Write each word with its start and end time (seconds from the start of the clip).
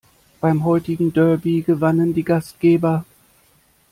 Beim 0.39 0.65
heutigen 0.65 1.13
Derby 1.13 1.61
gewannen 1.61 2.15
die 2.15 2.23
Gastgeber. 2.23 3.05